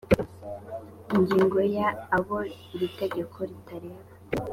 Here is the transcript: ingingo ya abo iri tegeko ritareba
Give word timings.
ingingo 1.15 1.59
ya 1.77 1.87
abo 2.17 2.37
iri 2.75 2.87
tegeko 2.99 3.37
ritareba 3.49 4.11